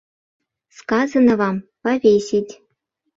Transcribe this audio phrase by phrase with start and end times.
[0.77, 2.53] Сказано вам «повесить!»